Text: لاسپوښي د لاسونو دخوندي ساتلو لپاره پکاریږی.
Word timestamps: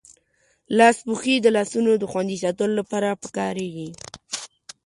لاسپوښي 0.77 1.35
د 1.41 1.47
لاسونو 1.55 1.91
دخوندي 2.03 2.37
ساتلو 2.43 2.73
لپاره 2.81 3.09
پکاریږی. 3.23 3.89